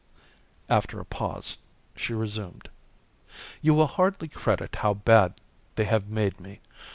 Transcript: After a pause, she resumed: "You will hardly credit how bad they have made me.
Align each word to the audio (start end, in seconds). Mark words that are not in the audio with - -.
After 0.67 0.99
a 0.99 1.05
pause, 1.05 1.57
she 1.95 2.13
resumed: 2.15 2.69
"You 3.61 3.75
will 3.75 3.85
hardly 3.85 4.27
credit 4.29 4.77
how 4.77 4.95
bad 4.95 5.39
they 5.75 5.83
have 5.85 6.09
made 6.09 6.39
me. 6.39 6.59